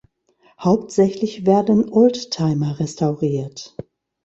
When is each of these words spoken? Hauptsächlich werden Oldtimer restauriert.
Hauptsächlich 0.59 1.45
werden 1.45 1.87
Oldtimer 1.87 2.79
restauriert. 2.79 3.75